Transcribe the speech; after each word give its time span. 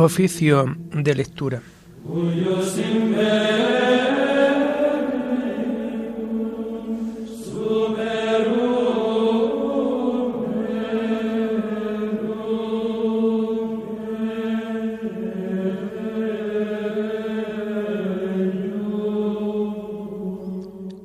Oficio 0.00 0.76
de 0.92 1.12
lectura. 1.12 1.60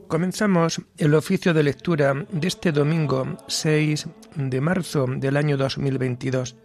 Comenzamos 0.07 0.79
el 0.99 1.15
oficio 1.15 1.55
de 1.55 1.63
lectura 1.63 2.13
de 2.31 2.48
este 2.48 2.71
domingo 2.71 3.39
6 3.48 4.07
de 4.35 4.62
marzo 4.62 5.07
del 5.07 5.35
año 5.37 5.57
2022, 5.57 6.55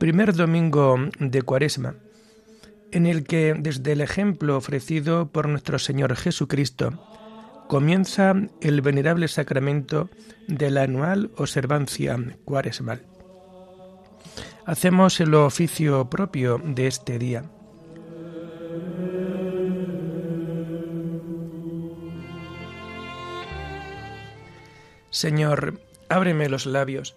primer 0.00 0.34
domingo 0.34 0.96
de 1.18 1.42
Cuaresma, 1.42 1.94
en 2.90 3.04
el 3.04 3.22
que 3.24 3.54
desde 3.56 3.92
el 3.92 4.00
ejemplo 4.00 4.56
ofrecido 4.56 5.28
por 5.28 5.46
nuestro 5.46 5.78
Señor 5.78 6.16
Jesucristo 6.16 7.06
comienza 7.68 8.34
el 8.62 8.80
venerable 8.80 9.28
sacramento 9.28 10.08
de 10.48 10.70
la 10.70 10.84
anual 10.84 11.30
observancia 11.36 12.18
cuaresmal. 12.46 13.02
Hacemos 14.64 15.20
el 15.20 15.34
oficio 15.34 16.08
propio 16.08 16.58
de 16.64 16.86
este 16.86 17.18
día 17.18 17.44
Señor, 25.10 25.80
ábreme 26.08 26.48
los 26.48 26.64
labios, 26.64 27.16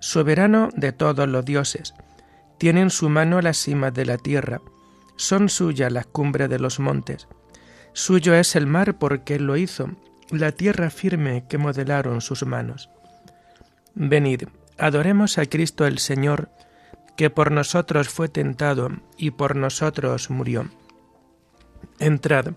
soberano 0.00 0.70
de 0.74 0.92
todos 0.92 1.28
los 1.28 1.44
dioses. 1.44 1.94
Tiene 2.58 2.80
en 2.80 2.90
su 2.90 3.08
mano 3.08 3.40
las 3.40 3.58
cimas 3.58 3.92
de 3.94 4.06
la 4.06 4.18
tierra, 4.18 4.60
son 5.16 5.48
suyas 5.48 5.92
las 5.92 6.06
cumbres 6.06 6.48
de 6.48 6.58
los 6.58 6.78
montes. 6.78 7.28
Suyo 7.92 8.34
es 8.34 8.56
el 8.56 8.66
mar 8.66 8.98
porque 8.98 9.36
él 9.36 9.46
lo 9.46 9.56
hizo, 9.56 9.90
la 10.30 10.52
tierra 10.52 10.90
firme 10.90 11.44
que 11.48 11.58
modelaron 11.58 12.20
sus 12.20 12.44
manos. 12.44 12.90
Venid, 13.94 14.44
adoremos 14.78 15.38
a 15.38 15.46
Cristo 15.46 15.86
el 15.86 15.98
Señor, 15.98 16.50
que 17.16 17.30
por 17.30 17.50
nosotros 17.50 18.10
fue 18.10 18.28
tentado 18.28 18.90
y 19.16 19.30
por 19.30 19.56
nosotros 19.56 20.28
murió. 20.28 20.68
Entrad, 21.98 22.52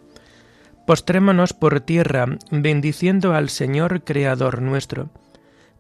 postrémonos 0.86 1.54
por 1.54 1.80
tierra, 1.80 2.26
bendiciendo 2.52 3.34
al 3.34 3.50
Señor 3.50 4.04
Creador 4.04 4.62
nuestro 4.62 5.10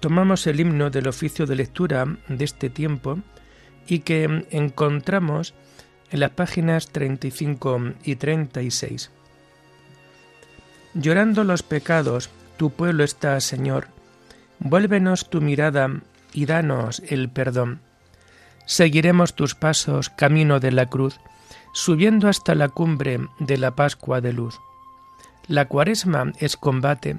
Tomamos 0.00 0.46
el 0.46 0.60
himno 0.60 0.90
del 0.90 1.08
oficio 1.08 1.46
de 1.46 1.56
lectura 1.56 2.06
de 2.28 2.44
este 2.44 2.70
tiempo 2.70 3.18
y 3.86 4.00
que 4.00 4.46
encontramos 4.50 5.54
en 6.10 6.20
las 6.20 6.30
páginas 6.30 6.88
35 6.88 7.92
y 8.04 8.16
36. 8.16 9.10
Llorando 10.94 11.44
los 11.44 11.62
pecados, 11.62 12.30
tu 12.56 12.70
pueblo 12.70 13.04
está, 13.04 13.40
Señor. 13.40 13.88
Vuélvenos 14.58 15.30
tu 15.30 15.40
mirada 15.40 15.88
y 16.32 16.46
danos 16.46 17.02
el 17.08 17.28
perdón. 17.28 17.80
Seguiremos 18.66 19.34
tus 19.34 19.54
pasos 19.54 20.10
camino 20.10 20.60
de 20.60 20.72
la 20.72 20.86
cruz, 20.86 21.20
subiendo 21.72 22.28
hasta 22.28 22.54
la 22.54 22.68
cumbre 22.68 23.20
de 23.38 23.58
la 23.58 23.74
Pascua 23.74 24.20
de 24.20 24.32
luz. 24.32 24.60
La 25.46 25.66
cuaresma 25.66 26.32
es 26.38 26.56
combate, 26.56 27.18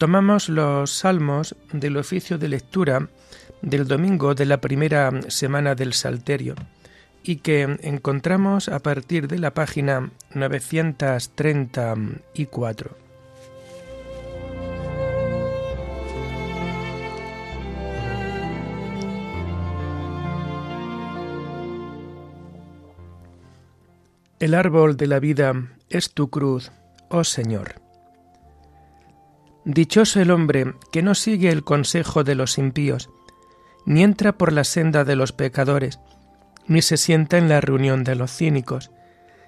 Tomamos 0.00 0.48
los 0.48 0.90
salmos 0.92 1.54
del 1.74 1.98
oficio 1.98 2.38
de 2.38 2.48
lectura 2.48 3.10
del 3.60 3.86
domingo 3.86 4.34
de 4.34 4.46
la 4.46 4.58
primera 4.58 5.10
semana 5.28 5.74
del 5.74 5.92
Salterio 5.92 6.54
y 7.22 7.36
que 7.36 7.76
encontramos 7.82 8.70
a 8.70 8.78
partir 8.78 9.28
de 9.28 9.38
la 9.38 9.52
página 9.52 10.10
934. 10.32 12.96
El 24.38 24.54
árbol 24.54 24.96
de 24.96 25.06
la 25.06 25.20
vida 25.20 25.52
es 25.90 26.14
tu 26.14 26.30
cruz, 26.30 26.72
oh 27.10 27.22
Señor. 27.22 27.79
Dichoso 29.64 30.20
el 30.20 30.30
hombre 30.30 30.74
que 30.90 31.02
no 31.02 31.14
sigue 31.14 31.50
el 31.50 31.64
consejo 31.64 32.24
de 32.24 32.34
los 32.34 32.56
impíos, 32.56 33.10
ni 33.84 34.02
entra 34.02 34.38
por 34.38 34.52
la 34.52 34.64
senda 34.64 35.04
de 35.04 35.16
los 35.16 35.32
pecadores, 35.32 36.00
ni 36.66 36.82
se 36.82 36.96
sienta 36.96 37.36
en 37.36 37.48
la 37.48 37.60
reunión 37.60 38.04
de 38.04 38.14
los 38.14 38.30
cínicos, 38.34 38.90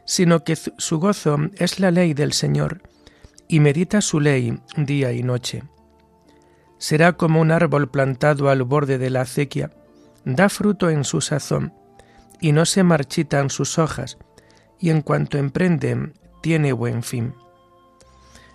sino 0.04 0.44
que 0.44 0.56
su 0.56 0.98
gozo 0.98 1.38
es 1.56 1.80
la 1.80 1.90
ley 1.90 2.14
del 2.14 2.32
Señor, 2.32 2.82
y 3.48 3.60
medita 3.60 4.00
su 4.00 4.20
ley 4.20 4.58
día 4.76 5.12
y 5.12 5.22
noche. 5.22 5.62
Será 6.78 7.12
como 7.12 7.40
un 7.40 7.50
árbol 7.50 7.90
plantado 7.90 8.50
al 8.50 8.64
borde 8.64 8.98
de 8.98 9.10
la 9.10 9.22
acequia, 9.22 9.70
da 10.24 10.48
fruto 10.48 10.90
en 10.90 11.04
su 11.04 11.20
sazón, 11.20 11.72
y 12.40 12.52
no 12.52 12.66
se 12.66 12.82
marchitan 12.82 13.50
sus 13.50 13.78
hojas, 13.78 14.18
y 14.80 14.90
en 14.90 15.00
cuanto 15.00 15.38
emprende, 15.38 16.12
tiene 16.42 16.72
buen 16.72 17.02
fin. 17.02 17.34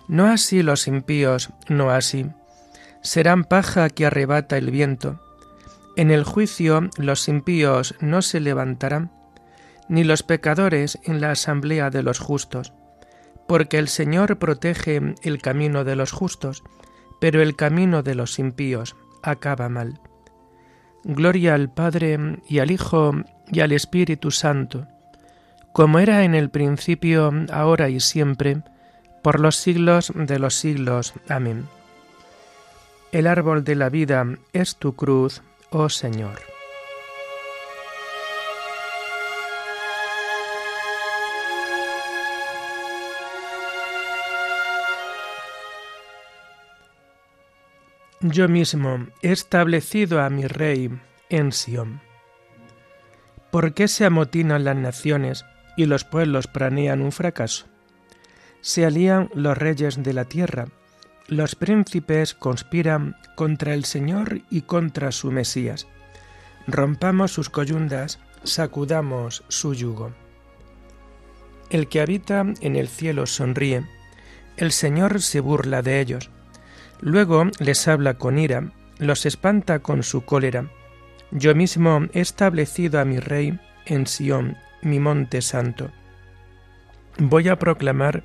No 0.08 0.26
así 0.26 0.62
los 0.62 0.88
impíos, 0.88 1.50
no 1.68 1.90
así. 1.90 2.26
Serán 3.02 3.44
paja 3.44 3.90
que 3.90 4.06
arrebata 4.06 4.56
el 4.56 4.70
viento. 4.70 5.20
En 5.96 6.10
el 6.10 6.24
juicio 6.24 6.88
los 6.96 7.28
impíos 7.28 7.94
no 8.00 8.22
se 8.22 8.40
levantarán, 8.40 9.10
ni 9.88 10.04
los 10.04 10.22
pecadores 10.22 10.98
en 11.04 11.20
la 11.20 11.32
asamblea 11.32 11.90
de 11.90 12.02
los 12.02 12.18
justos, 12.18 12.72
porque 13.46 13.78
el 13.78 13.88
Señor 13.88 14.38
protege 14.38 15.14
el 15.22 15.42
camino 15.42 15.84
de 15.84 15.96
los 15.96 16.12
justos, 16.12 16.62
pero 17.20 17.42
el 17.42 17.56
camino 17.56 18.02
de 18.02 18.14
los 18.14 18.38
impíos 18.38 18.96
acaba 19.22 19.68
mal. 19.68 20.00
Gloria 21.04 21.54
al 21.54 21.70
Padre 21.72 22.38
y 22.48 22.58
al 22.58 22.70
Hijo 22.70 23.12
y 23.50 23.60
al 23.60 23.72
Espíritu 23.72 24.30
Santo, 24.30 24.86
como 25.72 25.98
era 25.98 26.24
en 26.24 26.34
el 26.34 26.50
principio, 26.50 27.32
ahora 27.52 27.88
y 27.88 28.00
siempre, 28.00 28.62
por 29.22 29.40
los 29.40 29.56
siglos 29.56 30.12
de 30.14 30.38
los 30.38 30.54
siglos. 30.54 31.14
Amén. 31.28 31.68
El 33.12 33.26
árbol 33.26 33.64
de 33.64 33.74
la 33.74 33.88
vida 33.88 34.26
es 34.52 34.76
tu 34.76 34.94
cruz, 34.94 35.42
oh 35.70 35.88
Señor. 35.88 36.40
Yo 48.20 48.48
mismo 48.48 49.06
he 49.22 49.30
establecido 49.30 50.20
a 50.20 50.28
mi 50.28 50.46
rey 50.46 50.90
en 51.28 51.52
Sión. 51.52 52.00
¿Por 53.50 53.74
qué 53.74 53.88
se 53.88 54.04
amotinan 54.04 54.64
las 54.64 54.76
naciones? 54.76 55.44
y 55.78 55.86
los 55.86 56.02
pueblos 56.02 56.48
planean 56.48 57.00
un 57.00 57.12
fracaso. 57.12 57.66
Se 58.60 58.84
alían 58.84 59.30
los 59.34 59.56
reyes 59.56 60.02
de 60.02 60.12
la 60.12 60.24
tierra, 60.24 60.66
los 61.28 61.54
príncipes 61.54 62.34
conspiran 62.34 63.14
contra 63.36 63.74
el 63.74 63.84
Señor 63.84 64.40
y 64.50 64.62
contra 64.62 65.12
su 65.12 65.30
Mesías. 65.30 65.86
Rompamos 66.66 67.32
sus 67.32 67.50
coyundas, 67.50 68.18
sacudamos 68.44 69.44
su 69.48 69.74
yugo. 69.74 70.12
El 71.70 71.88
que 71.88 72.00
habita 72.00 72.44
en 72.60 72.76
el 72.76 72.88
cielo 72.88 73.26
sonríe, 73.26 73.84
el 74.56 74.72
Señor 74.72 75.20
se 75.20 75.40
burla 75.40 75.82
de 75.82 76.00
ellos. 76.00 76.30
Luego 77.00 77.44
les 77.60 77.86
habla 77.86 78.14
con 78.14 78.38
ira, 78.38 78.72
los 78.98 79.26
espanta 79.26 79.80
con 79.80 80.02
su 80.02 80.24
cólera. 80.24 80.70
Yo 81.30 81.54
mismo 81.54 82.06
he 82.12 82.20
establecido 82.20 83.00
a 83.00 83.04
mi 83.04 83.20
rey 83.20 83.60
en 83.86 84.06
Sión 84.06 84.56
mi 84.82 84.98
monte 84.98 85.42
santo. 85.42 85.90
Voy 87.18 87.48
a 87.48 87.58
proclamar 87.58 88.24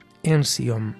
en 0.23 0.43
Sión. 0.43 0.95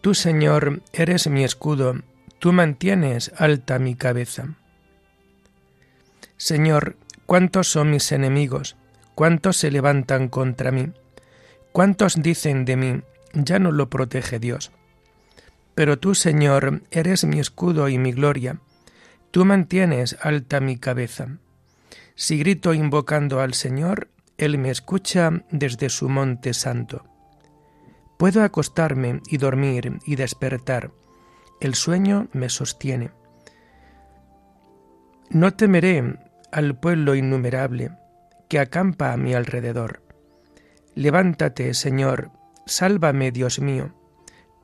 Tú, 0.00 0.14
Señor, 0.14 0.82
eres 0.92 1.26
mi 1.26 1.42
escudo, 1.42 1.96
tú 2.38 2.52
mantienes 2.52 3.32
alta 3.36 3.80
mi 3.80 3.96
cabeza. 3.96 4.54
Señor, 6.36 6.96
¿cuántos 7.26 7.66
son 7.66 7.90
mis 7.90 8.12
enemigos? 8.12 8.76
¿Cuántos 9.16 9.56
se 9.56 9.72
levantan 9.72 10.28
contra 10.28 10.70
mí? 10.70 10.92
¿Cuántos 11.72 12.22
dicen 12.22 12.64
de 12.64 12.76
mí, 12.76 13.02
ya 13.32 13.58
no 13.58 13.72
lo 13.72 13.90
protege 13.90 14.38
Dios. 14.38 14.70
Pero 15.76 15.98
tú, 15.98 16.14
Señor, 16.14 16.82
eres 16.90 17.24
mi 17.24 17.38
escudo 17.38 17.90
y 17.90 17.98
mi 17.98 18.10
gloria, 18.10 18.60
tú 19.30 19.44
mantienes 19.44 20.16
alta 20.22 20.58
mi 20.58 20.78
cabeza. 20.78 21.36
Si 22.14 22.38
grito 22.38 22.72
invocando 22.72 23.40
al 23.40 23.52
Señor, 23.52 24.08
Él 24.38 24.56
me 24.56 24.70
escucha 24.70 25.44
desde 25.50 25.90
su 25.90 26.08
monte 26.08 26.54
santo. 26.54 27.04
Puedo 28.18 28.42
acostarme 28.42 29.20
y 29.28 29.36
dormir 29.36 29.98
y 30.06 30.16
despertar, 30.16 30.92
el 31.60 31.74
sueño 31.74 32.28
me 32.32 32.48
sostiene. 32.48 33.10
No 35.28 35.52
temeré 35.52 36.18
al 36.52 36.80
pueblo 36.80 37.14
innumerable 37.14 37.90
que 38.48 38.60
acampa 38.60 39.12
a 39.12 39.18
mi 39.18 39.34
alrededor. 39.34 40.02
Levántate, 40.94 41.74
Señor, 41.74 42.30
Sálvame, 42.64 43.30
Dios 43.30 43.60
mío. 43.60 43.92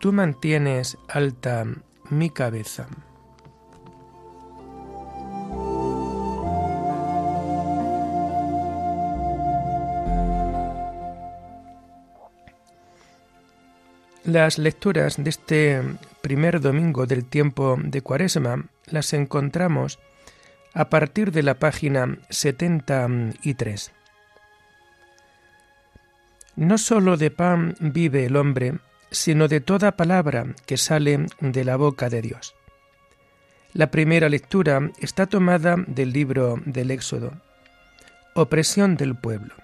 tú 0.00 0.12
mantienes 0.14 0.96
alta 1.08 1.66
mi 2.08 2.30
cabeza. 2.30 2.88
Las 14.24 14.58
lecturas 14.58 15.22
de 15.22 15.30
este 15.30 15.82
primer 16.22 16.60
domingo 16.60 17.06
del 17.06 17.26
tiempo 17.26 17.76
de 17.82 18.00
Cuaresma 18.00 18.64
las 18.86 19.12
encontramos 19.12 19.98
a 20.72 20.88
partir 20.88 21.30
de 21.30 21.42
la 21.42 21.58
página 21.58 22.18
73. 22.30 23.92
No 26.56 26.78
solo 26.78 27.16
de 27.18 27.30
pan 27.30 27.74
vive 27.80 28.24
el 28.24 28.36
hombre, 28.36 28.78
sino 29.10 29.48
de 29.48 29.60
toda 29.60 29.96
palabra 29.96 30.54
que 30.66 30.76
sale 30.76 31.26
de 31.40 31.64
la 31.64 31.76
boca 31.76 32.08
de 32.08 32.22
Dios. 32.22 32.54
La 33.72 33.90
primera 33.90 34.28
lectura 34.28 34.90
está 34.98 35.26
tomada 35.26 35.76
del 35.86 36.12
libro 36.12 36.60
del 36.64 36.90
Éxodo. 36.90 37.32
Opresión 38.34 38.96
del 38.96 39.16
pueblo. 39.16 39.54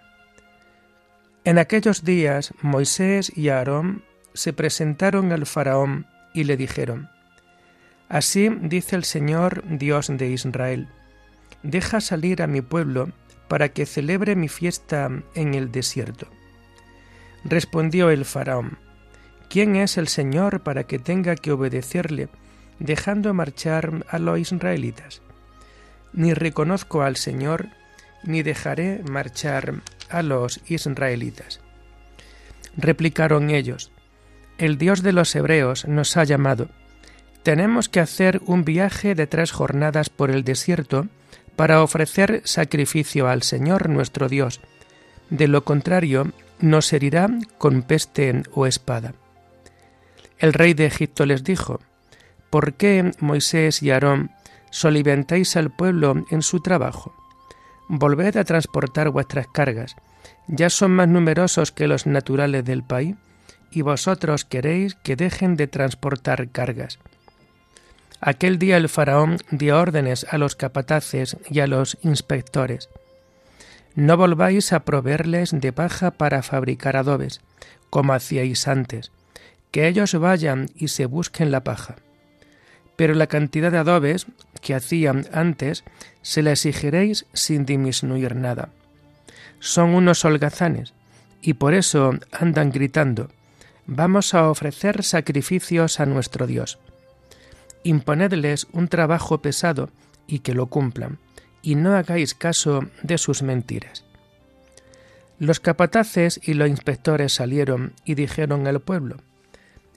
En 1.44 1.58
aquellos 1.58 2.04
días 2.04 2.52
Moisés 2.62 3.32
y 3.36 3.48
Aarón 3.48 4.04
se 4.34 4.52
presentaron 4.52 5.32
al 5.32 5.46
faraón 5.46 6.06
y 6.34 6.44
le 6.44 6.56
dijeron, 6.56 7.08
Así 8.08 8.48
dice 8.60 8.94
el 8.94 9.04
Señor 9.04 9.64
Dios 9.66 10.08
de 10.08 10.28
Israel, 10.28 10.88
deja 11.62 12.00
salir 12.00 12.42
a 12.42 12.46
mi 12.46 12.60
pueblo 12.60 13.10
para 13.48 13.70
que 13.70 13.86
celebre 13.86 14.36
mi 14.36 14.48
fiesta 14.48 15.10
en 15.34 15.54
el 15.54 15.72
desierto. 15.72 16.28
Respondió 17.44 18.10
el 18.10 18.24
faraón, 18.24 18.78
¿quién 19.48 19.76
es 19.76 19.96
el 19.96 20.08
Señor 20.08 20.60
para 20.60 20.84
que 20.84 20.98
tenga 20.98 21.36
que 21.36 21.52
obedecerle, 21.52 22.28
dejando 22.78 23.34
marchar 23.34 24.04
a 24.08 24.18
los 24.18 24.38
israelitas? 24.38 25.22
Ni 26.12 26.34
reconozco 26.34 27.02
al 27.02 27.16
Señor, 27.16 27.68
ni 28.24 28.42
dejaré 28.42 29.02
marchar 29.10 29.74
a 30.08 30.22
los 30.22 30.60
israelitas. 30.66 31.60
Replicaron 32.76 33.50
ellos, 33.50 33.90
El 34.58 34.78
Dios 34.78 35.02
de 35.02 35.12
los 35.12 35.34
Hebreos 35.34 35.86
nos 35.86 36.16
ha 36.16 36.24
llamado. 36.24 36.68
Tenemos 37.42 37.88
que 37.88 38.00
hacer 38.00 38.40
un 38.46 38.64
viaje 38.64 39.14
de 39.14 39.26
tres 39.26 39.52
jornadas 39.52 40.10
por 40.10 40.30
el 40.30 40.44
desierto 40.44 41.06
para 41.56 41.82
ofrecer 41.82 42.42
sacrificio 42.44 43.28
al 43.28 43.42
Señor 43.42 43.88
nuestro 43.88 44.28
Dios. 44.28 44.60
De 45.30 45.48
lo 45.48 45.64
contrario, 45.64 46.32
nos 46.60 46.92
herirá 46.92 47.28
con 47.58 47.82
peste 47.82 48.42
o 48.52 48.66
espada. 48.66 49.14
El 50.38 50.52
rey 50.52 50.74
de 50.74 50.86
Egipto 50.86 51.24
les 51.26 51.44
dijo, 51.44 51.80
¿Por 52.50 52.74
qué 52.74 53.10
Moisés 53.20 53.82
y 53.82 53.90
Aarón 53.90 54.30
soliventáis 54.70 55.56
al 55.56 55.70
pueblo 55.70 56.24
en 56.30 56.42
su 56.42 56.60
trabajo? 56.60 57.14
Volved 57.88 58.36
a 58.36 58.44
transportar 58.44 59.10
vuestras 59.10 59.46
cargas. 59.48 59.96
Ya 60.48 60.70
son 60.70 60.92
más 60.92 61.08
numerosos 61.08 61.72
que 61.72 61.88
los 61.88 62.06
naturales 62.06 62.64
del 62.64 62.82
país, 62.82 63.16
y 63.70 63.82
vosotros 63.82 64.44
queréis 64.44 64.94
que 64.94 65.16
dejen 65.16 65.56
de 65.56 65.66
transportar 65.66 66.48
cargas. 66.50 66.98
Aquel 68.20 68.58
día 68.58 68.76
el 68.76 68.88
faraón 68.88 69.38
dio 69.50 69.78
órdenes 69.78 70.26
a 70.30 70.38
los 70.38 70.56
capataces 70.56 71.36
y 71.50 71.60
a 71.60 71.66
los 71.66 71.98
inspectores. 72.02 72.88
No 73.94 74.16
volváis 74.16 74.72
a 74.72 74.80
proveerles 74.80 75.50
de 75.52 75.72
paja 75.72 76.10
para 76.10 76.42
fabricar 76.42 76.96
adobes, 76.96 77.40
como 77.90 78.12
hacíais 78.14 78.68
antes, 78.68 79.12
que 79.76 79.88
ellos 79.88 80.14
vayan 80.14 80.70
y 80.74 80.88
se 80.88 81.04
busquen 81.04 81.50
la 81.50 81.62
paja. 81.62 81.96
Pero 82.96 83.12
la 83.12 83.26
cantidad 83.26 83.70
de 83.70 83.76
adobes 83.76 84.24
que 84.62 84.74
hacían 84.74 85.26
antes 85.34 85.84
se 86.22 86.42
la 86.42 86.52
exigiréis 86.52 87.26
sin 87.34 87.66
disminuir 87.66 88.36
nada. 88.36 88.70
Son 89.60 89.94
unos 89.94 90.24
holgazanes, 90.24 90.94
y 91.42 91.52
por 91.52 91.74
eso 91.74 92.12
andan 92.32 92.70
gritando, 92.70 93.28
vamos 93.86 94.32
a 94.32 94.48
ofrecer 94.48 95.02
sacrificios 95.02 96.00
a 96.00 96.06
nuestro 96.06 96.46
Dios 96.46 96.78
imponedles 97.82 98.68
un 98.72 98.88
trabajo 98.88 99.42
pesado 99.42 99.90
y 100.26 100.38
que 100.38 100.54
lo 100.54 100.68
cumplan, 100.68 101.18
y 101.60 101.74
no 101.74 101.94
hagáis 101.94 102.34
caso 102.34 102.86
de 103.02 103.18
sus 103.18 103.42
mentiras. 103.42 104.06
Los 105.38 105.60
capataces 105.60 106.40
y 106.42 106.54
los 106.54 106.70
inspectores 106.70 107.34
salieron 107.34 107.92
y 108.06 108.14
dijeron 108.14 108.66
al 108.66 108.80
pueblo, 108.80 109.18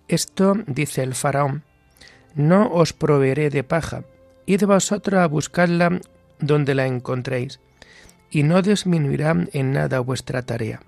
Esto 0.10 0.56
dice 0.66 1.04
el 1.04 1.13
faraón, 1.13 1.63
no 2.34 2.72
os 2.74 2.94
proveeré 2.94 3.51
de 3.51 3.63
paja, 3.63 4.04
id 4.48 4.63
vosotros 4.63 5.20
a 5.20 5.28
buscarla 5.28 6.01
donde 6.39 6.74
la 6.74 6.88
encontréis, 6.88 7.60
y 8.32 8.42
no 8.42 8.63
disminuirá 8.63 9.36
en 9.54 9.72
nada 9.72 10.00
vuestra 10.00 10.42
tarea. 10.42 10.82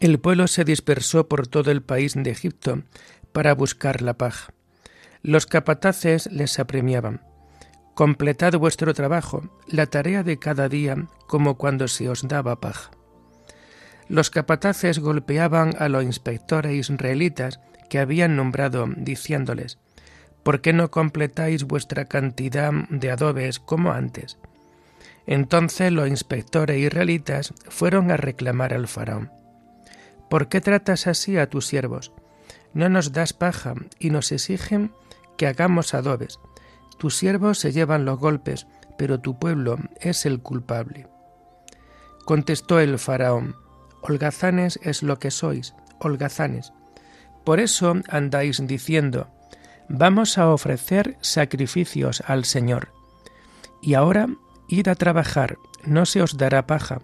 El 0.00 0.18
pueblo 0.18 0.48
se 0.48 0.64
dispersó 0.64 1.28
por 1.28 1.46
todo 1.46 1.70
el 1.70 1.82
país 1.82 2.14
de 2.14 2.30
Egipto 2.30 2.82
para 3.32 3.54
buscar 3.54 4.00
la 4.00 4.14
paja. 4.14 4.54
Los 5.22 5.44
capataces 5.44 6.30
les 6.32 6.58
apremiaban. 6.58 7.20
Completad 7.94 8.54
vuestro 8.54 8.94
trabajo, 8.94 9.42
la 9.66 9.84
tarea 9.86 10.22
de 10.22 10.38
cada 10.38 10.70
día, 10.70 11.08
como 11.26 11.58
cuando 11.58 11.88
se 11.88 12.08
os 12.08 12.26
daba 12.26 12.60
paja. 12.60 12.90
Los 14.08 14.30
capataces 14.30 14.98
golpeaban 14.98 15.74
a 15.78 15.88
los 15.88 16.04
inspectores 16.04 16.90
israelitas 16.90 17.60
que 17.88 17.98
habían 17.98 18.36
nombrado, 18.36 18.86
diciéndoles, 18.96 19.78
¿Por 20.42 20.60
qué 20.60 20.74
no 20.74 20.90
completáis 20.90 21.64
vuestra 21.64 22.04
cantidad 22.04 22.70
de 22.90 23.10
adobes 23.10 23.58
como 23.58 23.92
antes? 23.92 24.36
Entonces 25.26 25.90
los 25.90 26.06
inspectores 26.06 26.76
israelitas 26.76 27.54
fueron 27.68 28.10
a 28.10 28.18
reclamar 28.18 28.74
al 28.74 28.86
faraón. 28.86 29.32
¿Por 30.28 30.48
qué 30.48 30.60
tratas 30.60 31.06
así 31.06 31.38
a 31.38 31.48
tus 31.48 31.66
siervos? 31.66 32.12
No 32.74 32.90
nos 32.90 33.12
das 33.12 33.32
paja 33.32 33.74
y 33.98 34.10
nos 34.10 34.32
exigen 34.32 34.92
que 35.38 35.46
hagamos 35.46 35.94
adobes. 35.94 36.38
Tus 36.98 37.16
siervos 37.16 37.58
se 37.58 37.72
llevan 37.72 38.04
los 38.04 38.18
golpes, 38.18 38.66
pero 38.98 39.20
tu 39.20 39.38
pueblo 39.38 39.78
es 40.00 40.26
el 40.26 40.40
culpable. 40.40 41.06
Contestó 42.26 42.80
el 42.80 42.98
faraón, 42.98 43.56
holgazanes 44.04 44.78
es 44.82 45.02
lo 45.02 45.18
que 45.18 45.30
sois, 45.30 45.74
holgazanes. 45.98 46.72
Por 47.44 47.60
eso 47.60 47.96
andáis 48.08 48.66
diciendo, 48.66 49.28
vamos 49.88 50.38
a 50.38 50.50
ofrecer 50.50 51.16
sacrificios 51.20 52.22
al 52.26 52.44
Señor. 52.44 52.92
Y 53.82 53.94
ahora 53.94 54.28
id 54.68 54.88
a 54.88 54.94
trabajar, 54.94 55.56
no 55.84 56.06
se 56.06 56.22
os 56.22 56.36
dará 56.36 56.66
paja, 56.66 57.00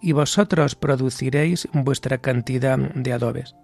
y 0.00 0.12
vosotros 0.12 0.74
produciréis 0.74 1.68
vuestra 1.72 2.18
cantidad 2.18 2.78
de 2.78 3.12
adobes. 3.12 3.54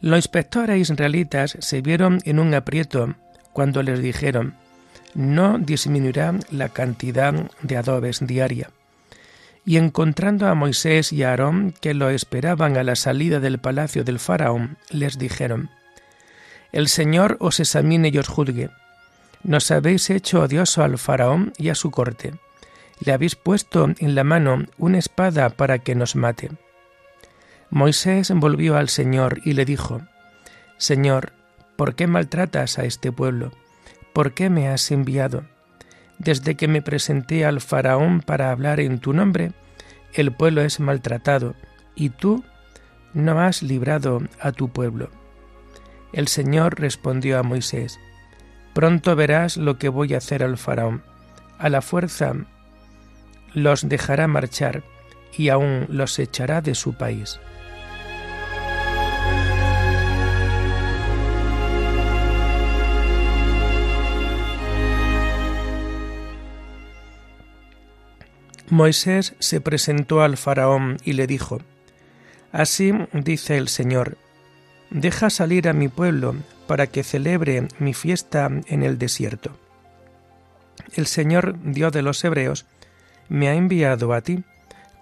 Los 0.00 0.18
inspectores 0.18 0.90
israelitas 0.90 1.56
se 1.60 1.80
vieron 1.80 2.20
en 2.24 2.38
un 2.38 2.54
aprieto 2.54 3.14
cuando 3.52 3.82
les 3.82 4.00
dijeron, 4.00 4.54
no 5.14 5.58
disminuirá 5.58 6.34
la 6.50 6.68
cantidad 6.68 7.32
de 7.62 7.76
adobes 7.76 8.20
diaria. 8.26 8.70
Y 9.68 9.78
encontrando 9.78 10.46
a 10.46 10.54
Moisés 10.54 11.12
y 11.12 11.24
a 11.24 11.30
Aarón 11.30 11.74
que 11.80 11.92
lo 11.92 12.08
esperaban 12.08 12.76
a 12.76 12.84
la 12.84 12.94
salida 12.94 13.40
del 13.40 13.58
palacio 13.58 14.04
del 14.04 14.20
faraón, 14.20 14.78
les 14.90 15.18
dijeron, 15.18 15.70
El 16.70 16.86
Señor 16.86 17.36
os 17.40 17.58
examine 17.58 18.10
y 18.12 18.18
os 18.18 18.28
juzgue. 18.28 18.70
Nos 19.42 19.72
habéis 19.72 20.08
hecho 20.08 20.42
odioso 20.42 20.84
al 20.84 20.98
faraón 20.98 21.52
y 21.58 21.70
a 21.70 21.74
su 21.74 21.90
corte. 21.90 22.34
Le 23.00 23.12
habéis 23.12 23.34
puesto 23.34 23.88
en 23.98 24.14
la 24.14 24.22
mano 24.22 24.64
una 24.78 24.98
espada 24.98 25.50
para 25.50 25.80
que 25.80 25.96
nos 25.96 26.14
mate. 26.14 26.52
Moisés 27.68 28.30
volvió 28.32 28.76
al 28.76 28.88
Señor 28.88 29.40
y 29.44 29.54
le 29.54 29.64
dijo, 29.64 30.00
Señor, 30.78 31.32
¿por 31.74 31.96
qué 31.96 32.06
maltratas 32.06 32.78
a 32.78 32.84
este 32.84 33.10
pueblo? 33.10 33.50
¿Por 34.12 34.32
qué 34.32 34.48
me 34.48 34.68
has 34.68 34.92
enviado? 34.92 35.44
Desde 36.18 36.54
que 36.56 36.68
me 36.68 36.82
presenté 36.82 37.44
al 37.44 37.60
faraón 37.60 38.20
para 38.20 38.50
hablar 38.50 38.80
en 38.80 38.98
tu 38.98 39.12
nombre, 39.12 39.52
el 40.14 40.32
pueblo 40.32 40.62
es 40.62 40.80
maltratado, 40.80 41.54
y 41.94 42.10
tú 42.10 42.44
no 43.12 43.40
has 43.40 43.62
librado 43.62 44.22
a 44.40 44.52
tu 44.52 44.68
pueblo. 44.68 45.10
El 46.12 46.28
Señor 46.28 46.80
respondió 46.80 47.38
a 47.38 47.42
Moisés, 47.42 47.98
Pronto 48.74 49.16
verás 49.16 49.56
lo 49.56 49.78
que 49.78 49.88
voy 49.88 50.12
a 50.12 50.18
hacer 50.18 50.42
al 50.42 50.58
faraón. 50.58 51.02
A 51.58 51.70
la 51.70 51.80
fuerza 51.80 52.34
los 53.54 53.88
dejará 53.88 54.26
marchar 54.28 54.82
y 55.36 55.48
aún 55.48 55.86
los 55.88 56.18
echará 56.18 56.60
de 56.60 56.74
su 56.74 56.92
país. 56.92 57.40
Moisés 68.68 69.34
se 69.38 69.60
presentó 69.60 70.22
al 70.22 70.36
faraón 70.36 70.98
y 71.04 71.12
le 71.12 71.26
dijo, 71.26 71.60
Así 72.52 72.92
dice 73.12 73.56
el 73.56 73.68
Señor, 73.68 74.18
deja 74.90 75.30
salir 75.30 75.68
a 75.68 75.72
mi 75.72 75.88
pueblo 75.88 76.34
para 76.66 76.86
que 76.86 77.04
celebre 77.04 77.68
mi 77.78 77.94
fiesta 77.94 78.50
en 78.66 78.82
el 78.82 78.98
desierto. 78.98 79.56
El 80.94 81.06
Señor, 81.06 81.56
Dios 81.62 81.92
de 81.92 82.02
los 82.02 82.22
Hebreos, 82.24 82.66
me 83.28 83.48
ha 83.48 83.54
enviado 83.54 84.12
a 84.12 84.20
ti 84.20 84.44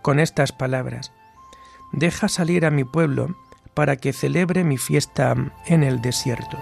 con 0.03 0.21
estas 0.21 0.53
palabras, 0.53 1.13
deja 1.93 2.29
salir 2.29 2.67
a 2.67 2.71
mi 2.71 2.85
pueblo 2.85 3.37
para 3.75 3.97
que 3.97 4.13
celebre 4.13 4.65
mi 4.65 4.79
fiesta 4.79 5.35
en 5.67 5.83
el 5.83 6.01
desierto. 6.01 6.59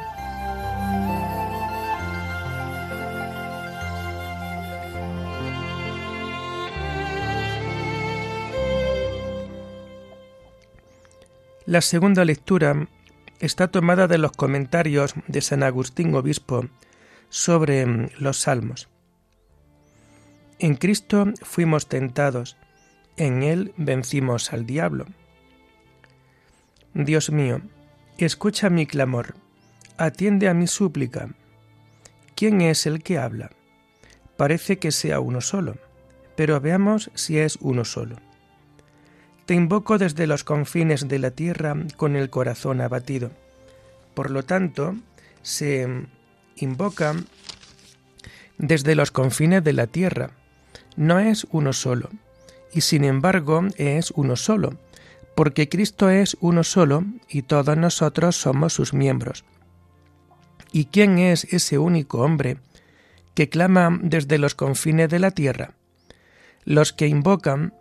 La 11.73 11.81
segunda 11.81 12.27
lectura 12.27 12.87
está 13.41 13.69
tomada 13.69 14.07
de 14.07 14.19
los 14.19 14.33
comentarios 14.33 15.15
de 15.27 15.41
San 15.41 15.63
Agustín 15.63 16.15
Obispo 16.15 16.67
sobre 17.31 18.11
los 18.19 18.41
Salmos. 18.41 18.91
En 20.59 20.75
Cristo 20.75 21.33
fuimos 21.41 21.89
tentados, 21.89 22.59
en 23.17 23.43
Él 23.43 23.73
vencimos 23.79 24.53
al 24.53 24.67
diablo. 24.67 25.07
Dios 26.93 27.31
mío, 27.31 27.63
escucha 28.19 28.69
mi 28.69 28.85
clamor, 28.85 29.35
atiende 29.97 30.51
a 30.51 30.53
mi 30.53 30.67
súplica. 30.67 31.31
¿Quién 32.35 32.61
es 32.61 32.85
el 32.85 33.03
que 33.03 33.17
habla? 33.17 33.51
Parece 34.37 34.79
que 34.79 34.93
sea 34.93 35.21
uno 35.21 35.41
solo, 35.41 35.79
pero 36.37 36.61
veamos 36.61 37.11
si 37.15 37.39
es 37.39 37.57
uno 37.63 37.87
solo. 37.87 38.17
Te 39.47 39.55
invoco 39.55 39.99
desde 39.99 40.27
los 40.27 40.45
confines 40.45 41.09
de 41.09 41.19
la 41.19 41.33
tierra 41.33 41.77
con 41.97 42.15
el 42.17 42.31
corazón 42.31 42.81
abatido. 42.81 43.31
Por 44.15 44.31
lo 44.31 44.45
tanto, 44.45 44.95
se 45.43 46.07
invoca 46.57 47.17
desde 48.59 48.95
los 48.95 49.11
confines 49.11 49.65
de 49.65 49.73
la 49.73 49.87
tierra. 49.89 50.31
No 50.97 51.19
es 51.19 51.47
uno 51.51 51.73
solo, 51.73 52.11
y 52.73 52.83
sin 52.83 53.05
embargo 53.05 53.63
es 53.77 54.13
uno 54.13 54.37
solo, 54.37 54.79
porque 55.35 55.69
Cristo 55.69 56.11
es 56.11 56.37
uno 56.41 56.63
solo 56.63 57.05
y 57.29 57.43
todos 57.43 57.77
nosotros 57.77 58.37
somos 58.37 58.73
sus 58.75 58.95
miembros. 58.95 59.45
¿Y 60.71 60.87
quién 60.87 61.19
es 61.19 61.45
ese 61.53 61.79
único 61.79 62.21
hombre 62.21 62.59
que 63.35 63.49
clama 63.49 63.99
desde 64.03 64.39
los 64.39 64.55
confines 64.55 65.09
de 65.09 65.19
la 65.19 65.31
tierra? 65.31 65.75
Los 66.65 66.93
que 66.93 67.09
invocan 67.09 67.75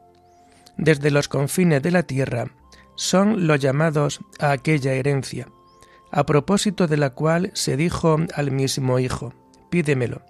desde 0.82 1.12
los 1.12 1.30
confines 1.30 1.82
de 1.82 1.92
la 1.92 2.04
tierra 2.04 2.52
son 2.96 3.48
los 3.48 3.62
llamados 3.62 4.20
a 4.40 4.52
aquella 4.52 4.94
herencia, 4.94 5.48
a 6.12 6.26
propósito 6.26 6.88
de 6.88 6.98
la 6.98 7.12
cual 7.12 7.52
se 7.54 7.78
dijo 7.78 8.18
al 8.36 8.52
mismo 8.52 9.00
Hijo, 9.00 9.34
pídemelo, 9.70 10.24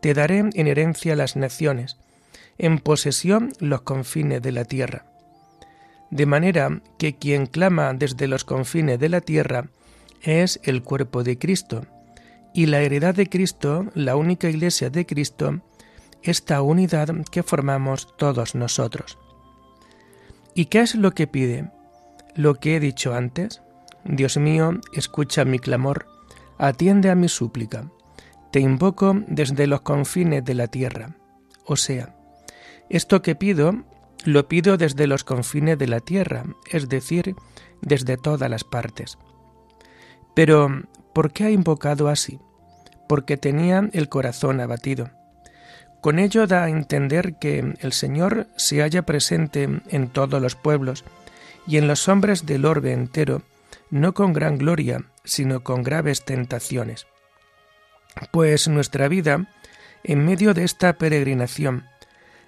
te 0.00 0.14
daré 0.14 0.38
en 0.38 0.66
herencia 0.66 1.14
las 1.14 1.36
naciones, 1.36 1.98
en 2.56 2.78
posesión 2.78 3.52
los 3.60 3.82
confines 3.82 4.40
de 4.40 4.52
la 4.52 4.64
tierra 4.64 5.10
de 6.10 6.26
manera 6.26 6.82
que 6.98 7.16
quien 7.16 7.46
clama 7.46 7.94
desde 7.94 8.26
los 8.26 8.44
confines 8.44 8.98
de 8.98 9.08
la 9.08 9.20
tierra 9.20 9.70
es 10.22 10.60
el 10.64 10.82
cuerpo 10.82 11.22
de 11.22 11.38
Cristo, 11.38 11.86
y 12.52 12.66
la 12.66 12.80
heredad 12.80 13.14
de 13.14 13.28
Cristo, 13.28 13.86
la 13.94 14.16
única 14.16 14.48
iglesia 14.48 14.90
de 14.90 15.06
Cristo, 15.06 15.60
esta 16.22 16.62
unidad 16.62 17.08
que 17.30 17.42
formamos 17.42 18.16
todos 18.16 18.54
nosotros. 18.54 19.18
¿Y 20.54 20.66
qué 20.66 20.80
es 20.80 20.94
lo 20.94 21.12
que 21.12 21.26
pide? 21.26 21.70
Lo 22.34 22.54
que 22.54 22.76
he 22.76 22.80
dicho 22.80 23.14
antes. 23.14 23.62
Dios 24.04 24.36
mío, 24.36 24.80
escucha 24.92 25.44
mi 25.44 25.58
clamor, 25.58 26.06
atiende 26.58 27.10
a 27.10 27.14
mi 27.14 27.28
súplica. 27.28 27.90
Te 28.50 28.60
invoco 28.60 29.14
desde 29.28 29.66
los 29.66 29.82
confines 29.82 30.44
de 30.44 30.54
la 30.54 30.66
tierra. 30.66 31.16
O 31.64 31.76
sea, 31.76 32.16
esto 32.88 33.22
que 33.22 33.34
pido 33.34 33.84
lo 34.24 34.48
pido 34.48 34.76
desde 34.76 35.06
los 35.06 35.24
confines 35.24 35.78
de 35.78 35.86
la 35.86 36.00
tierra, 36.00 36.44
es 36.70 36.88
decir, 36.88 37.34
desde 37.80 38.16
todas 38.16 38.50
las 38.50 38.64
partes. 38.64 39.18
Pero, 40.34 40.82
¿por 41.14 41.32
qué 41.32 41.44
ha 41.44 41.50
invocado 41.50 42.08
así? 42.08 42.38
Porque 43.08 43.36
tenía 43.36 43.88
el 43.92 44.08
corazón 44.08 44.60
abatido. 44.60 45.10
Con 46.00 46.18
ello 46.18 46.46
da 46.46 46.64
a 46.64 46.70
entender 46.70 47.34
que 47.34 47.74
el 47.80 47.92
Señor 47.92 48.46
se 48.56 48.80
halla 48.80 49.02
presente 49.02 49.68
en 49.88 50.08
todos 50.08 50.40
los 50.40 50.54
pueblos 50.56 51.04
y 51.66 51.76
en 51.76 51.86
los 51.88 52.08
hombres 52.08 52.46
del 52.46 52.64
orbe 52.64 52.92
entero, 52.92 53.42
no 53.90 54.14
con 54.14 54.32
gran 54.32 54.56
gloria, 54.56 55.04
sino 55.24 55.62
con 55.62 55.82
graves 55.82 56.24
tentaciones. 56.24 57.06
Pues 58.30 58.66
nuestra 58.68 59.08
vida, 59.08 59.46
en 60.02 60.24
medio 60.24 60.54
de 60.54 60.64
esta 60.64 60.94
peregrinación, 60.94 61.84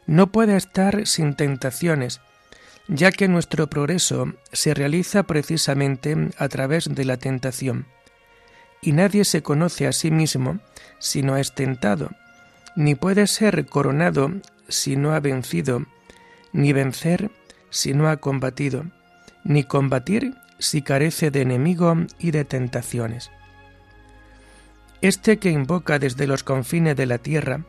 no 0.06 0.32
puede 0.32 0.56
estar 0.56 1.06
sin 1.06 1.34
tentaciones, 1.34 2.20
ya 2.88 3.12
que 3.12 3.28
nuestro 3.28 3.68
progreso 3.68 4.32
se 4.52 4.72
realiza 4.72 5.24
precisamente 5.24 6.16
a 6.38 6.48
través 6.48 6.92
de 6.92 7.04
la 7.04 7.18
tentación. 7.18 7.86
Y 8.80 8.92
nadie 8.92 9.24
se 9.24 9.42
conoce 9.42 9.86
a 9.86 9.92
sí 9.92 10.10
mismo 10.10 10.58
si 10.98 11.22
no 11.22 11.36
es 11.36 11.54
tentado, 11.54 12.10
ni 12.76 12.94
puede 12.94 13.26
ser 13.26 13.66
coronado 13.66 14.32
si 14.68 14.96
no 14.96 15.14
ha 15.14 15.20
vencido, 15.20 15.84
ni 16.52 16.72
vencer 16.72 17.30
si 17.70 17.94
no 17.94 18.08
ha 18.08 18.18
combatido, 18.18 18.84
ni 19.44 19.64
combatir 19.64 20.34
si 20.58 20.82
carece 20.82 21.30
de 21.30 21.42
enemigo 21.42 21.96
y 22.18 22.30
de 22.30 22.44
tentaciones. 22.44 23.30
Este 25.00 25.38
que 25.38 25.50
invoca 25.50 25.98
desde 25.98 26.26
los 26.26 26.44
confines 26.44 26.96
de 26.96 27.06
la 27.06 27.18
tierra 27.18 27.64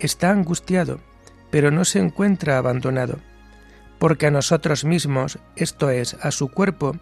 está 0.00 0.30
angustiado, 0.30 1.00
pero 1.50 1.70
no 1.70 1.84
se 1.84 1.98
encuentra 1.98 2.56
abandonado, 2.56 3.18
porque 3.98 4.26
a 4.26 4.30
nosotros 4.30 4.84
mismos, 4.84 5.38
esto 5.56 5.90
es, 5.90 6.16
a 6.22 6.30
su 6.30 6.48
cuerpo, 6.48 6.96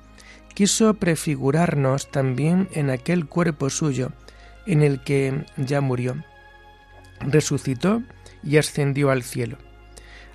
quiso 0.55 0.95
prefigurarnos 0.95 2.11
también 2.11 2.69
en 2.73 2.91
aquel 2.91 3.27
cuerpo 3.27 3.71
suyo, 3.71 4.13
en 4.67 4.83
el 4.83 5.03
que 5.03 5.45
ya 5.57 5.81
murió. 5.81 6.17
Resucitó 7.21 8.03
y 8.43 8.59
ascendió 8.59 9.11
al 9.11 9.23
cielo, 9.23 9.59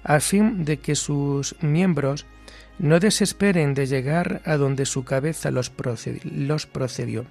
a 0.04 0.20
fin 0.20 0.65
de 0.65 0.78
que 0.78 0.96
sus 0.96 1.56
miembros 1.62 2.26
no 2.80 3.00
desesperen 3.00 3.74
de 3.74 3.86
llegar 3.86 4.41
a 4.46 4.58
donde 4.58 4.86
su 4.86 5.04
cabeza 5.04 5.52
los, 5.52 5.70
procedió. 5.70 7.26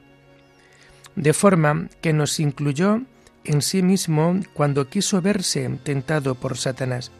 De 1.16 1.32
forma 1.32 1.88
que 2.00 2.12
nos 2.12 2.38
incluyó 2.38 3.02
en 3.44 3.62
sí 3.62 3.82
mismo 3.82 4.38
cuando 4.54 4.88
quiso 4.88 5.20
verse 5.20 5.68
tentado 5.82 6.36
por 6.36 6.56
Satanás. 6.56 7.10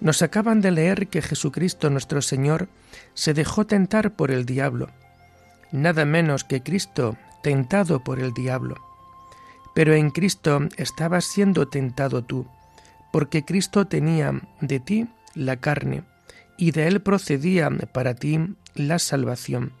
Nos 0.00 0.22
acaban 0.22 0.62
de 0.62 0.70
leer 0.70 1.08
que 1.08 1.20
Jesucristo 1.20 1.90
nuestro 1.90 2.22
Señor 2.22 2.68
se 3.12 3.34
dejó 3.34 3.66
tentar 3.66 4.12
por 4.12 4.30
el 4.30 4.46
diablo, 4.46 4.88
nada 5.72 6.06
menos 6.06 6.44
que 6.44 6.62
Cristo 6.62 7.18
tentado 7.42 8.02
por 8.02 8.18
el 8.18 8.32
diablo. 8.32 8.89
Pero 9.74 9.94
en 9.94 10.10
Cristo 10.10 10.60
estabas 10.76 11.24
siendo 11.24 11.68
tentado 11.68 12.22
tú, 12.22 12.46
porque 13.12 13.44
Cristo 13.44 13.86
tenía 13.86 14.40
de 14.60 14.80
ti 14.80 15.06
la 15.34 15.56
carne, 15.56 16.04
y 16.56 16.72
de 16.72 16.86
él 16.86 17.00
procedía 17.00 17.70
para 17.92 18.14
ti 18.14 18.38
la 18.74 18.98
salvación. 18.98 19.72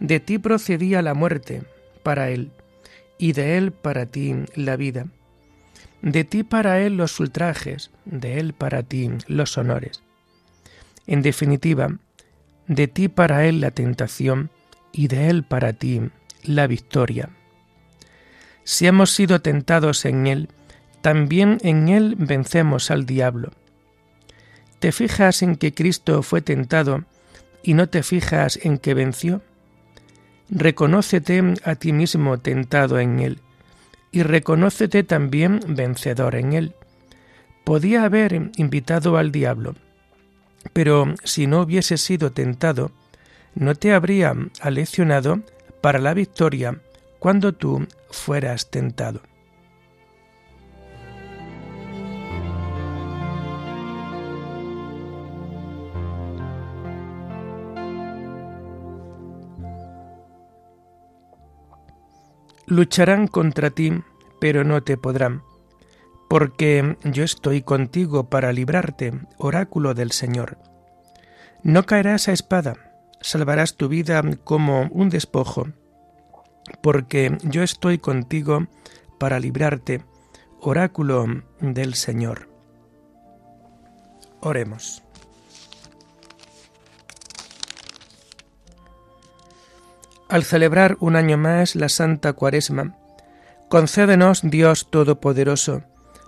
De 0.00 0.20
ti 0.20 0.38
procedía 0.38 1.02
la 1.02 1.14
muerte, 1.14 1.62
para 2.02 2.30
él 2.30 2.50
y 3.18 3.32
de 3.32 3.56
Él 3.56 3.72
para 3.72 4.06
ti 4.06 4.34
la 4.54 4.76
vida. 4.76 5.06
De 6.02 6.24
ti 6.24 6.42
para 6.42 6.80
Él 6.80 6.96
los 6.96 7.18
ultrajes, 7.18 7.90
de 8.04 8.38
Él 8.38 8.52
para 8.52 8.82
ti 8.82 9.10
los 9.26 9.56
honores. 9.58 10.02
En 11.06 11.22
definitiva, 11.22 11.98
de 12.66 12.88
ti 12.88 13.08
para 13.08 13.46
Él 13.46 13.60
la 13.60 13.70
tentación 13.70 14.50
y 14.92 15.08
de 15.08 15.28
Él 15.28 15.44
para 15.44 15.72
ti 15.72 16.00
la 16.44 16.66
victoria. 16.66 17.30
Si 18.66 18.88
hemos 18.88 19.12
sido 19.12 19.40
tentados 19.40 20.04
en 20.04 20.26
Él, 20.26 20.48
también 21.00 21.58
en 21.62 21.88
Él 21.88 22.16
vencemos 22.18 22.90
al 22.90 23.06
diablo. 23.06 23.52
¿Te 24.80 24.90
fijas 24.90 25.42
en 25.42 25.54
que 25.54 25.72
Cristo 25.72 26.24
fue 26.24 26.42
tentado 26.42 27.04
y 27.62 27.74
no 27.74 27.88
te 27.88 28.02
fijas 28.02 28.58
en 28.60 28.78
que 28.78 28.92
venció? 28.92 29.40
Reconócete 30.50 31.54
a 31.62 31.76
ti 31.76 31.92
mismo 31.92 32.38
tentado 32.38 32.98
en 32.98 33.20
él, 33.20 33.40
y 34.10 34.24
reconócete 34.24 35.04
también 35.04 35.60
vencedor 35.68 36.34
en 36.34 36.52
él. 36.52 36.74
Podía 37.64 38.02
haber 38.02 38.50
invitado 38.56 39.16
al 39.16 39.30
diablo, 39.30 39.76
pero 40.72 41.14
si 41.22 41.46
no 41.46 41.62
hubiese 41.62 41.98
sido 41.98 42.32
tentado, 42.32 42.90
no 43.54 43.76
te 43.76 43.94
habría 43.94 44.34
aleccionado 44.60 45.40
para 45.80 46.00
la 46.00 46.14
victoria 46.14 46.80
cuando 47.18 47.52
tú 47.52 47.86
fueras 48.10 48.70
tentado. 48.70 49.20
Lucharán 62.68 63.28
contra 63.28 63.70
ti, 63.70 64.02
pero 64.40 64.64
no 64.64 64.82
te 64.82 64.96
podrán, 64.96 65.42
porque 66.28 66.96
yo 67.04 67.22
estoy 67.22 67.62
contigo 67.62 68.28
para 68.28 68.52
librarte, 68.52 69.12
oráculo 69.38 69.94
del 69.94 70.10
Señor. 70.10 70.58
No 71.62 71.86
caerás 71.86 72.26
a 72.26 72.32
espada, 72.32 72.74
salvarás 73.20 73.76
tu 73.76 73.88
vida 73.88 74.20
como 74.42 74.88
un 74.90 75.10
despojo, 75.10 75.68
porque 76.82 77.36
yo 77.42 77.62
estoy 77.62 77.98
contigo 77.98 78.66
para 79.18 79.40
librarte, 79.40 80.02
oráculo 80.60 81.26
del 81.60 81.94
Señor. 81.94 82.48
Oremos. 84.40 85.02
Al 90.28 90.42
celebrar 90.42 90.96
un 91.00 91.14
año 91.14 91.38
más 91.38 91.76
la 91.76 91.88
Santa 91.88 92.32
Cuaresma, 92.32 92.96
concédenos, 93.68 94.40
Dios 94.42 94.88
Todopoderoso, 94.90 95.82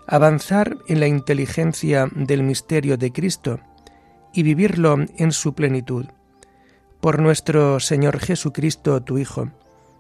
avanzar 0.07 0.79
en 0.87 1.01
la 1.01 1.09
inteligencia 1.09 2.09
del 2.15 2.43
misterio 2.43 2.97
de 2.97 3.13
Cristo 3.13 3.61
y 4.33 4.43
vivirlo 4.43 4.97
en 5.17 5.33
su 5.33 5.53
plenitud. 5.55 6.07
Por 7.01 7.21
nuestro 7.21 7.81
Señor 7.81 8.19
Jesucristo, 8.21 9.03
tu 9.03 9.19
Hijo, 9.19 9.51